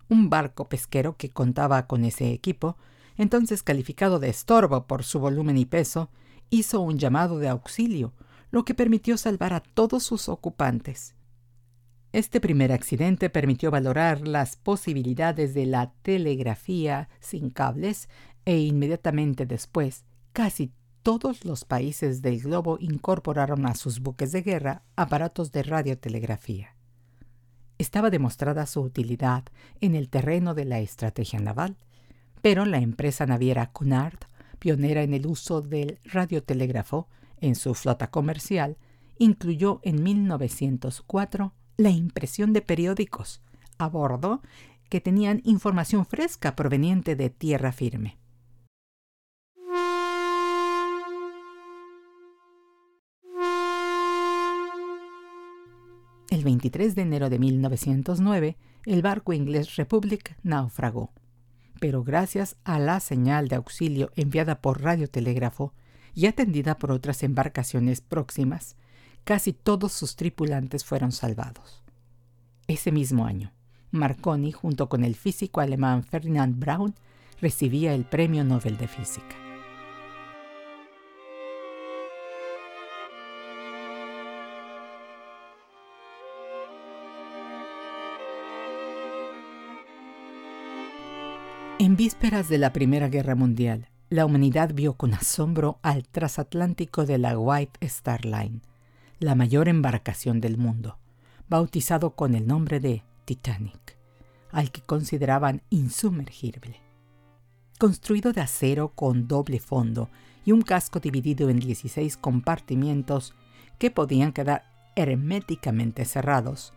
Un 0.09 0.29
barco 0.29 0.69
pesquero 0.69 1.17
que 1.17 1.29
contaba 1.29 1.87
con 1.87 2.05
ese 2.05 2.31
equipo, 2.31 2.77
entonces 3.17 3.63
calificado 3.63 4.19
de 4.19 4.29
estorbo 4.29 4.87
por 4.87 5.03
su 5.03 5.19
volumen 5.19 5.57
y 5.57 5.65
peso, 5.65 6.09
hizo 6.49 6.81
un 6.81 6.97
llamado 6.97 7.39
de 7.39 7.49
auxilio, 7.49 8.13
lo 8.51 8.63
que 8.63 8.73
permitió 8.73 9.17
salvar 9.17 9.53
a 9.53 9.59
todos 9.59 10.03
sus 10.03 10.29
ocupantes. 10.29 11.15
Este 12.13 12.39
primer 12.39 12.71
accidente 12.71 13.29
permitió 13.29 13.69
valorar 13.69 14.27
las 14.27 14.55
posibilidades 14.55 15.53
de 15.53 15.65
la 15.65 15.91
telegrafía 16.01 17.09
sin 17.19 17.49
cables 17.49 18.09
e 18.45 18.57
inmediatamente 18.59 19.45
después 19.45 20.05
casi 20.31 20.71
todos 21.03 21.45
los 21.45 21.65
países 21.65 22.21
del 22.21 22.41
globo 22.41 22.77
incorporaron 22.79 23.65
a 23.65 23.75
sus 23.75 23.99
buques 23.99 24.31
de 24.31 24.41
guerra 24.41 24.83
aparatos 24.95 25.51
de 25.51 25.63
radiotelegrafía. 25.63 26.75
Estaba 27.77 28.09
demostrada 28.09 28.65
su 28.65 28.81
utilidad 28.81 29.43
en 29.79 29.95
el 29.95 30.09
terreno 30.09 30.53
de 30.53 30.65
la 30.65 30.79
estrategia 30.79 31.39
naval, 31.39 31.77
pero 32.41 32.65
la 32.65 32.79
empresa 32.79 33.25
naviera 33.25 33.71
Cunard, 33.71 34.19
pionera 34.59 35.03
en 35.03 35.13
el 35.13 35.27
uso 35.27 35.61
del 35.61 35.99
radiotelégrafo 36.05 37.07
en 37.39 37.55
su 37.55 37.73
flota 37.73 38.09
comercial, 38.09 38.77
incluyó 39.17 39.79
en 39.83 40.03
1904 40.03 41.53
la 41.77 41.89
impresión 41.89 42.53
de 42.53 42.61
periódicos 42.61 43.41
a 43.77 43.87
bordo 43.87 44.41
que 44.89 45.01
tenían 45.01 45.41
información 45.43 46.05
fresca 46.05 46.55
proveniente 46.55 47.15
de 47.15 47.29
tierra 47.29 47.71
firme. 47.71 48.17
El 56.29 56.43
23 56.43 56.95
de 56.95 57.01
enero 57.01 57.29
de 57.29 57.39
1909, 57.39 58.57
el 58.85 59.01
barco 59.01 59.33
inglés 59.33 59.75
Republic 59.75 60.37
naufragó, 60.43 61.11
pero 61.79 62.03
gracias 62.03 62.55
a 62.63 62.79
la 62.79 62.99
señal 62.99 63.47
de 63.47 63.55
auxilio 63.55 64.11
enviada 64.15 64.61
por 64.61 64.81
radiotelégrafo 64.81 65.73
y 66.13 66.25
atendida 66.25 66.77
por 66.77 66.91
otras 66.91 67.23
embarcaciones 67.23 68.01
próximas, 68.01 68.75
casi 69.23 69.53
todos 69.53 69.93
sus 69.93 70.15
tripulantes 70.15 70.83
fueron 70.83 71.11
salvados. 71.11 71.83
Ese 72.67 72.91
mismo 72.91 73.25
año, 73.25 73.51
Marconi, 73.91 74.51
junto 74.51 74.89
con 74.89 75.03
el 75.03 75.15
físico 75.15 75.61
alemán 75.61 76.03
Ferdinand 76.03 76.59
Braun, 76.59 76.95
recibía 77.39 77.93
el 77.93 78.03
Premio 78.03 78.43
Nobel 78.43 78.77
de 78.77 78.87
Física. 78.87 79.46
En 91.79 91.95
vísperas 91.95 92.49
de 92.49 92.57
la 92.57 92.73
Primera 92.73 93.07
Guerra 93.07 93.35
Mundial, 93.35 93.87
la 94.09 94.25
humanidad 94.25 94.73
vio 94.73 94.93
con 94.93 95.13
asombro 95.13 95.77
al 95.83 96.07
transatlántico 96.07 97.05
de 97.05 97.19
la 97.19 97.37
White 97.37 97.85
Star 97.85 98.25
Line, 98.25 98.61
la 99.19 99.35
mayor 99.35 99.69
embarcación 99.69 100.41
del 100.41 100.57
mundo, 100.57 100.97
bautizado 101.47 102.15
con 102.15 102.33
el 102.33 102.47
nombre 102.47 102.79
de 102.79 103.03
Titanic, 103.25 103.95
al 104.51 104.71
que 104.71 104.81
consideraban 104.81 105.61
insumergible. 105.69 106.81
Construido 107.77 108.33
de 108.33 108.41
acero 108.41 108.89
con 108.95 109.27
doble 109.27 109.59
fondo 109.59 110.09
y 110.45 110.53
un 110.53 110.63
casco 110.63 110.99
dividido 110.99 111.47
en 111.51 111.59
16 111.59 112.17
compartimientos 112.17 113.35
que 113.77 113.91
podían 113.91 114.31
quedar 114.31 114.63
herméticamente 114.95 116.05
cerrados, 116.05 116.73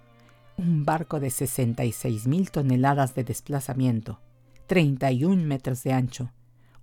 un 0.59 0.85
barco 0.85 1.21
de 1.21 1.29
66.000 1.29 2.51
toneladas 2.51 3.15
de 3.15 3.25
desplazamiento, 3.25 4.21
31 4.71 5.45
metros 5.47 5.83
de 5.83 5.93
ancho, 5.93 6.31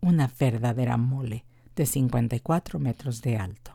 una 0.02 0.30
verdadera 0.38 0.98
mole 0.98 1.46
de 1.74 1.86
54 1.86 2.80
metros 2.80 3.22
de 3.22 3.38
alto. 3.38 3.72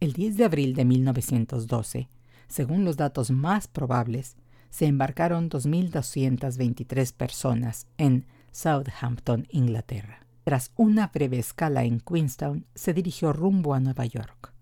El 0.00 0.14
10 0.14 0.38
de 0.38 0.44
abril 0.46 0.74
de 0.74 0.86
1912, 0.86 2.08
según 2.48 2.86
los 2.86 2.96
datos 2.96 3.30
más 3.30 3.68
probables, 3.68 4.38
se 4.70 4.86
embarcaron 4.86 5.50
2.223 5.50 7.12
personas 7.12 7.86
en 7.98 8.24
Southampton, 8.50 9.46
Inglaterra. 9.50 10.26
Tras 10.44 10.72
una 10.74 11.08
breve 11.08 11.38
escala 11.38 11.84
en 11.84 12.00
Queenstown, 12.00 12.64
se 12.74 12.94
dirigió 12.94 13.34
rumbo 13.34 13.74
a 13.74 13.80
Nueva 13.80 14.06
York. 14.06 14.54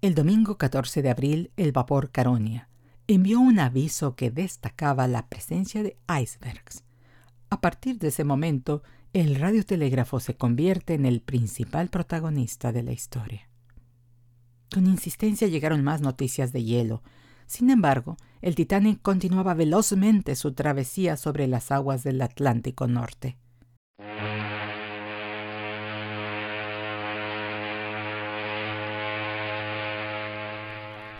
El 0.00 0.16
domingo 0.16 0.58
14 0.58 1.00
de 1.00 1.10
abril, 1.10 1.52
el 1.56 1.70
vapor 1.70 2.10
Caronia 2.10 2.68
envió 3.06 3.38
un 3.38 3.60
aviso 3.60 4.16
que 4.16 4.32
destacaba 4.32 5.06
la 5.06 5.28
presencia 5.28 5.84
de 5.84 5.96
icebergs 6.08 6.82
a 7.52 7.60
partir 7.60 7.98
de 7.98 8.08
ese 8.08 8.24
momento, 8.24 8.82
el 9.12 9.34
radiotelégrafo 9.34 10.20
se 10.20 10.34
convierte 10.34 10.94
en 10.94 11.04
el 11.04 11.20
principal 11.20 11.90
protagonista 11.90 12.72
de 12.72 12.82
la 12.82 12.92
historia. 12.92 13.46
Con 14.72 14.86
insistencia 14.86 15.48
llegaron 15.48 15.84
más 15.84 16.00
noticias 16.00 16.50
de 16.54 16.64
hielo. 16.64 17.02
Sin 17.44 17.68
embargo, 17.68 18.16
el 18.40 18.54
Titanic 18.54 19.02
continuaba 19.02 19.52
velozmente 19.52 20.34
su 20.34 20.54
travesía 20.54 21.18
sobre 21.18 21.46
las 21.46 21.70
aguas 21.70 22.04
del 22.04 22.22
Atlántico 22.22 22.86
Norte. 22.86 23.36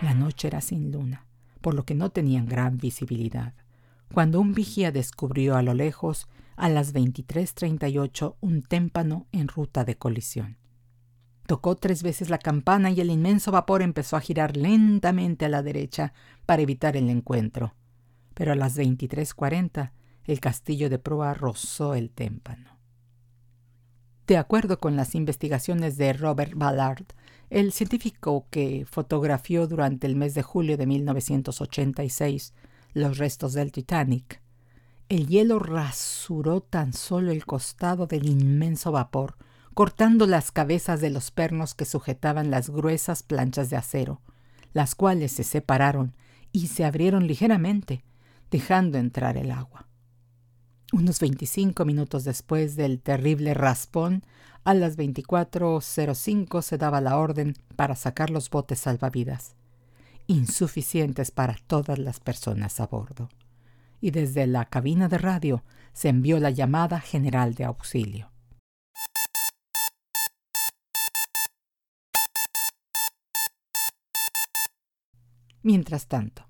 La 0.01 0.15
noche 0.15 0.49
era 0.49 0.63
sin 0.63 0.93
luna, 0.93 1.27
por 1.61 1.75
lo 1.75 1.85
que 1.85 1.95
no 1.95 2.09
tenían 2.09 2.47
gran 2.47 2.79
visibilidad 2.79 3.53
cuando 4.13 4.41
un 4.41 4.55
vigía 4.55 4.93
descubrió 4.93 5.57
a 5.57 5.63
lo 5.63 5.75
lejos, 5.75 6.29
a 6.57 6.69
las 6.69 6.95
23.38, 6.95 8.37
un 8.41 8.63
témpano 8.63 9.27
en 9.33 9.49
ruta 9.49 9.85
de 9.85 9.97
colisión. 9.97 10.59
Tocó 11.47 11.77
tres 11.77 12.03
veces 12.03 12.31
la 12.31 12.39
campana 12.39 12.91
y 12.91 13.01
el 13.01 13.11
inmenso 13.11 13.51
vapor 13.51 13.83
empezó 13.83 14.17
a 14.17 14.21
girar 14.21 14.57
lentamente 14.57 15.45
a 15.45 15.49
la 15.49 15.63
derecha 15.63 16.13
para 16.47 16.63
evitar 16.63 16.97
el 16.97 17.11
encuentro. 17.11 17.75
Pero 18.35 18.53
a 18.53 18.57
las 18.57 18.79
23.40 18.79 19.93
el 20.25 20.41
castillo 20.41 20.89
de 20.89 20.99
proa 20.99 21.35
rozó 21.35 21.95
el 21.95 22.11
témpano. 22.11 22.79
De 24.27 24.37
acuerdo 24.37 24.79
con 24.79 24.95
las 24.95 25.15
investigaciones 25.15 25.97
de 25.97 26.13
Robert 26.13 26.53
Ballard, 26.55 27.07
el 27.51 27.73
científico 27.73 28.47
que 28.51 28.87
fotografió 28.89 29.67
durante 29.67 30.07
el 30.07 30.17
mes 30.17 30.35
de 30.35 30.43
julio 30.43 30.77
de 30.77 30.87
1986 30.87 32.55
los 32.95 33.19
restos 33.19 33.53
del 33.53 33.73
Titanic. 33.73 34.41
El 35.09 35.27
hielo 35.27 35.59
rasuró 35.59 36.61
tan 36.61 36.93
solo 36.93 37.33
el 37.33 37.45
costado 37.45 38.07
del 38.07 38.29
inmenso 38.29 38.93
vapor, 38.93 39.37
cortando 39.75 40.27
las 40.27 40.53
cabezas 40.53 41.01
de 41.01 41.11
los 41.11 41.31
pernos 41.31 41.75
que 41.75 41.85
sujetaban 41.85 42.51
las 42.51 42.71
gruesas 42.71 43.23
planchas 43.23 43.71
de 43.71 43.77
acero, 43.77 44.21
las 44.73 44.95
cuales 44.95 45.33
se 45.33 45.45
separaron 45.45 46.15
y 46.51 46.69
se 46.69 46.85
abrieron 46.85 47.27
ligeramente, 47.27 48.05
dejando 48.51 48.99
entrar 48.99 49.37
el 49.37 49.51
agua. 49.51 49.89
Unos 50.93 51.21
25 51.21 51.85
minutos 51.87 52.25
después 52.25 52.77
del 52.77 53.01
terrible 53.01 53.55
raspón, 53.55 54.25
a 54.65 54.75
las 54.75 54.97
24.05 54.97 56.63
se 56.63 56.79
daba 56.79 57.01
la 57.01 57.19
orden 57.19 57.55
para 57.77 57.97
sacar 57.97 58.31
los 58.31 58.51
botes 58.51 58.79
salvavidas 58.81 59.57
insuficientes 60.33 61.31
para 61.31 61.57
todas 61.67 61.99
las 61.99 62.19
personas 62.19 62.81
a 62.81 62.87
bordo. 62.87 63.29
Y 64.01 64.13
desde 64.13 64.47
la 64.47 64.65
cabina 64.65 65.09
de 65.09 65.19
radio 65.19 65.63
se 65.93 66.09
envió 66.09 66.41
la 66.41 66.51
llamada 66.51 67.01
general 67.01 67.55
de 67.55 67.65
auxilio. 67.65 68.31
Mientras 75.63 76.09
tanto, 76.09 76.47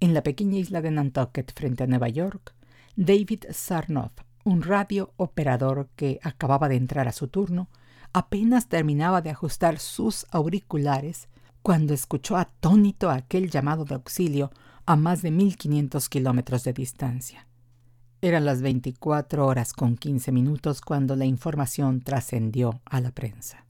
en 0.00 0.12
la 0.12 0.22
pequeña 0.22 0.58
isla 0.58 0.82
de 0.82 0.90
Nantucket 0.90 1.54
frente 1.54 1.84
a 1.84 1.86
Nueva 1.86 2.08
York, 2.08 2.54
David 2.96 3.44
Sarnoff, 3.52 4.12
un 4.44 4.62
radio 4.62 5.14
operador 5.16 5.88
que 5.96 6.18
acababa 6.22 6.68
de 6.68 6.76
entrar 6.76 7.08
a 7.08 7.12
su 7.12 7.28
turno, 7.28 7.70
apenas 8.12 8.68
terminaba 8.68 9.22
de 9.22 9.30
ajustar 9.30 9.78
sus 9.78 10.26
auriculares 10.30 11.29
cuando 11.62 11.94
escuchó 11.94 12.36
atónito 12.36 13.10
aquel 13.10 13.50
llamado 13.50 13.84
de 13.84 13.94
auxilio 13.94 14.50
a 14.86 14.96
más 14.96 15.22
de 15.22 15.30
1500 15.30 16.08
kilómetros 16.08 16.64
de 16.64 16.72
distancia. 16.72 17.46
Eran 18.22 18.44
las 18.44 18.60
24 18.60 19.46
horas 19.46 19.72
con 19.72 19.96
15 19.96 20.32
minutos 20.32 20.80
cuando 20.80 21.16
la 21.16 21.24
información 21.24 22.02
trascendió 22.02 22.80
a 22.84 23.00
la 23.00 23.12
prensa. 23.12 23.66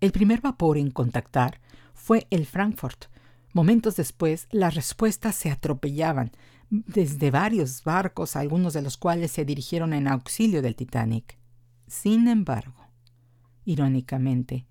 El 0.00 0.12
primer 0.12 0.40
vapor 0.40 0.78
en 0.78 0.90
contactar 0.90 1.60
fue 1.94 2.26
el 2.30 2.46
Frankfurt. 2.46 3.06
Momentos 3.52 3.96
después, 3.96 4.46
las 4.50 4.74
respuestas 4.74 5.34
se 5.34 5.50
atropellaban 5.50 6.30
desde 6.70 7.30
varios 7.30 7.82
barcos, 7.82 8.36
algunos 8.36 8.74
de 8.74 8.82
los 8.82 8.96
cuales 8.96 9.32
se 9.32 9.44
dirigieron 9.44 9.92
en 9.92 10.06
auxilio 10.06 10.62
del 10.62 10.76
Titanic. 10.76 11.38
Sin 11.86 12.28
embargo, 12.28 12.86
irónicamente, 13.64 14.66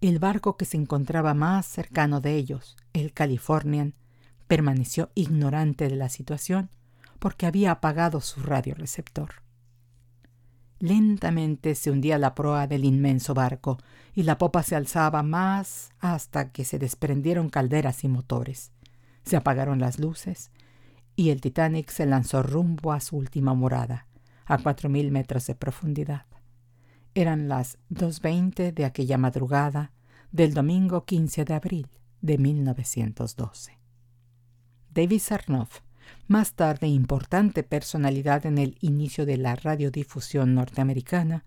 el 0.00 0.18
barco 0.18 0.56
que 0.56 0.64
se 0.64 0.76
encontraba 0.76 1.34
más 1.34 1.66
cercano 1.66 2.20
de 2.20 2.36
ellos, 2.36 2.76
el 2.92 3.12
Californian, 3.12 3.94
permaneció 4.46 5.10
ignorante 5.14 5.88
de 5.88 5.96
la 5.96 6.08
situación 6.08 6.70
porque 7.18 7.46
había 7.46 7.72
apagado 7.72 8.20
su 8.20 8.40
radioreceptor. 8.40 9.42
Lentamente 10.78 11.74
se 11.74 11.90
hundía 11.90 12.18
la 12.18 12.36
proa 12.36 12.68
del 12.68 12.84
inmenso 12.84 13.34
barco 13.34 13.78
y 14.14 14.22
la 14.22 14.38
popa 14.38 14.62
se 14.62 14.76
alzaba 14.76 15.24
más 15.24 15.90
hasta 15.98 16.52
que 16.52 16.64
se 16.64 16.78
desprendieron 16.78 17.48
calderas 17.48 18.04
y 18.04 18.08
motores. 18.08 18.70
Se 19.24 19.36
apagaron 19.36 19.80
las 19.80 19.98
luces 19.98 20.52
y 21.16 21.30
el 21.30 21.40
Titanic 21.40 21.90
se 21.90 22.06
lanzó 22.06 22.44
rumbo 22.44 22.92
a 22.92 23.00
su 23.00 23.16
última 23.16 23.54
morada, 23.54 24.06
a 24.46 24.58
cuatro 24.58 24.88
mil 24.88 25.10
metros 25.10 25.48
de 25.48 25.56
profundidad. 25.56 26.27
Eran 27.18 27.48
las 27.48 27.78
2.20 27.90 28.72
de 28.72 28.84
aquella 28.84 29.18
madrugada 29.18 29.90
del 30.30 30.54
domingo 30.54 31.04
15 31.04 31.44
de 31.44 31.52
abril 31.52 31.88
de 32.20 32.38
1912. 32.38 33.76
David 34.94 35.18
Sarnoff 35.18 35.80
más 36.28 36.52
tarde 36.52 36.86
importante 36.86 37.64
personalidad 37.64 38.46
en 38.46 38.56
el 38.56 38.78
inicio 38.82 39.26
de 39.26 39.36
la 39.36 39.56
radiodifusión 39.56 40.54
norteamericana, 40.54 41.44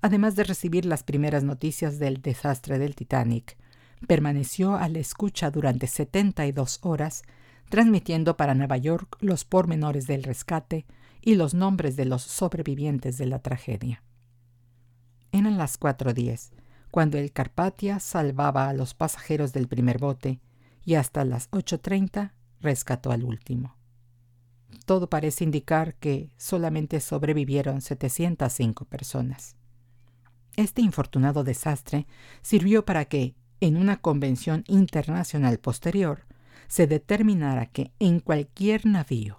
además 0.00 0.34
de 0.34 0.42
recibir 0.42 0.86
las 0.86 1.04
primeras 1.04 1.44
noticias 1.44 2.00
del 2.00 2.20
desastre 2.20 2.80
del 2.80 2.96
Titanic, 2.96 3.56
permaneció 4.08 4.74
a 4.74 4.88
la 4.88 4.98
escucha 4.98 5.52
durante 5.52 5.86
72 5.86 6.80
horas, 6.82 7.22
transmitiendo 7.68 8.36
para 8.36 8.56
Nueva 8.56 8.76
York 8.76 9.18
los 9.20 9.44
pormenores 9.44 10.08
del 10.08 10.24
rescate 10.24 10.84
y 11.20 11.36
los 11.36 11.54
nombres 11.54 11.94
de 11.94 12.06
los 12.06 12.22
sobrevivientes 12.22 13.18
de 13.18 13.26
la 13.26 13.38
tragedia. 13.38 14.02
Eran 15.32 15.58
las 15.58 15.80
4.10, 15.80 16.50
cuando 16.90 17.18
el 17.18 17.32
Carpatia 17.32 17.98
salvaba 17.98 18.68
a 18.68 18.74
los 18.74 18.94
pasajeros 18.94 19.52
del 19.52 19.66
primer 19.66 19.98
bote, 19.98 20.40
y 20.84 20.94
hasta 20.94 21.24
las 21.24 21.50
8.30 21.50 22.32
rescató 22.60 23.10
al 23.10 23.24
último 23.24 23.76
todo 24.84 25.08
parece 25.08 25.44
indicar 25.44 25.94
que 25.94 26.30
solamente 26.36 27.00
sobrevivieron 27.00 27.80
705 27.80 28.84
personas. 28.84 29.56
Este 30.56 30.82
infortunado 30.82 31.44
desastre 31.44 32.06
sirvió 32.42 32.84
para 32.84 33.06
que, 33.06 33.34
en 33.60 33.76
una 33.76 33.98
convención 33.98 34.64
internacional 34.66 35.58
posterior, 35.58 36.26
se 36.68 36.86
determinara 36.86 37.66
que 37.66 37.92
en 37.98 38.20
cualquier 38.20 38.86
navío 38.86 39.38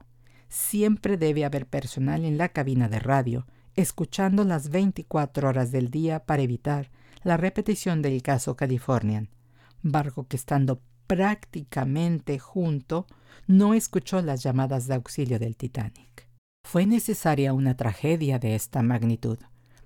siempre 0.50 1.18
debe 1.18 1.46
haber 1.46 1.68
personal 1.68 2.26
en 2.26 2.38
la 2.38 2.50
cabina 2.50 2.88
de 2.90 3.00
radio, 3.00 3.46
escuchando 3.76 4.44
las 4.44 4.70
24 4.70 5.50
horas 5.50 5.72
del 5.72 5.90
día 5.90 6.26
para 6.26 6.42
evitar 6.42 6.92
la 7.24 7.38
repetición 7.38 8.02
del 8.02 8.22
caso 8.22 8.56
Californian, 8.56 9.30
barco 9.82 10.28
que 10.28 10.36
estando 10.36 10.82
prácticamente 11.08 12.40
junto, 12.40 13.08
no 13.48 13.74
escuchó 13.74 14.22
las 14.22 14.44
llamadas 14.44 14.88
de 14.88 14.96
auxilio 14.96 15.40
del 15.40 15.58
Titanic. 15.58 16.28
Fue 16.66 16.86
necesaria 16.86 17.54
una 17.54 17.76
tragedia 17.76 18.40
de 18.40 18.56
esta 18.56 18.82
magnitud 18.82 19.38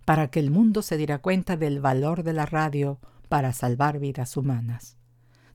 para 0.05 0.29
que 0.29 0.39
el 0.39 0.51
mundo 0.51 0.81
se 0.81 0.95
diera 0.95 1.17
cuenta 1.17 1.57
del 1.57 1.79
valor 1.79 2.23
de 2.23 2.33
la 2.33 2.45
radio 2.45 2.99
para 3.29 3.51
salvar 3.51 3.99
vidas 3.99 4.37
humanas, 4.37 4.97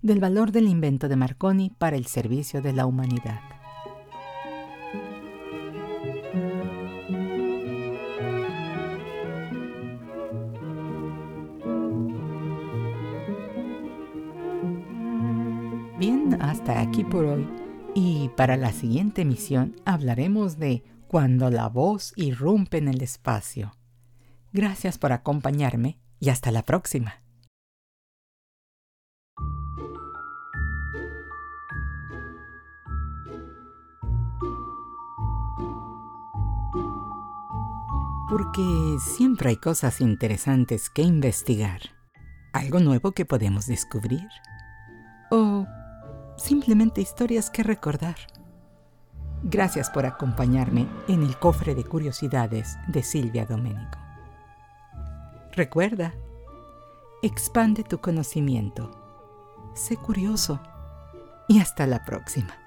del 0.03 0.21
valor 0.21 0.53
del 0.53 0.69
invento 0.69 1.09
de 1.09 1.17
Marconi 1.17 1.71
para 1.71 1.97
el 1.97 2.07
servicio 2.07 2.61
de 2.61 2.73
la 2.73 2.87
humanidad. 2.87 3.62
Aquí 16.93 17.05
por 17.05 17.25
hoy. 17.25 17.49
Y 17.95 18.29
para 18.37 18.59
la 18.59 18.71
siguiente 18.71 19.23
emisión 19.23 19.77
hablaremos 19.87 20.59
de 20.59 20.85
cuando 21.09 21.49
la 21.49 21.67
voz 21.69 22.13
irrumpe 22.17 22.77
en 22.77 22.89
el 22.89 23.03
espacio. 23.03 23.73
Gracias 24.53 24.99
por 24.99 25.13
acompañarme 25.13 25.99
y 26.21 26.29
hasta 26.29 26.51
la 26.51 26.63
próxima. 26.65 27.23
Porque 38.29 38.99
siempre 39.01 39.51
hay 39.51 39.57
cosas 39.57 40.03
interesantes 40.03 40.91
que 40.91 41.01
investigar, 41.01 41.81
algo 42.53 42.81
nuevo 42.81 43.13
que 43.13 43.25
podemos 43.25 43.67
descubrir. 43.67 44.29
O 45.31 45.67
simplemente 46.37 47.01
historias 47.01 47.51
que 47.51 47.63
recordar. 47.63 48.17
Gracias 49.45 49.91
por 49.91 50.07
acompañarme 50.07 50.87
en 51.09 51.23
el 51.23 51.37
cofre 51.39 51.75
de 51.75 51.85
curiosidades 51.85 52.77
de 52.87 53.03
Silvia 53.03 53.45
Domenico. 53.45 53.99
Recuerda, 55.53 56.15
expande 57.23 57.83
tu 57.83 58.01
conocimiento, 58.01 58.91
sé 59.75 59.97
curioso 59.97 60.61
y 61.49 61.61
hasta 61.61 61.87
la 61.87 62.05
próxima. 62.05 62.62